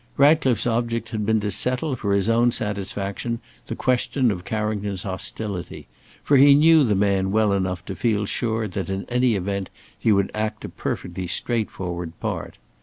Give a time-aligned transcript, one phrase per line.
[0.17, 5.85] Ratcliffe's object had been to settle for his own satisfaction the question of Carrington's hostility,
[6.23, 10.11] for he knew the man well enough to feel sure that in any event he
[10.11, 12.57] would act a perfectly straightforward part.